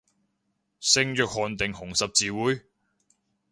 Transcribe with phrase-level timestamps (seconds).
[0.79, 2.63] 聖約翰定紅十字會